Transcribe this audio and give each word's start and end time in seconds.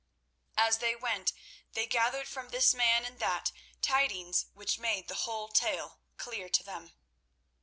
As 0.57 0.79
they 0.79 0.95
went 0.95 1.31
they 1.73 1.85
gathered 1.85 2.27
from 2.27 2.49
this 2.49 2.73
man 2.73 3.05
and 3.05 3.19
that 3.19 3.51
tidings 3.83 4.47
which 4.55 4.79
made 4.79 5.07
the 5.07 5.13
whole 5.29 5.47
tale 5.49 5.99
clear 6.17 6.49
to 6.49 6.63
them. 6.63 6.93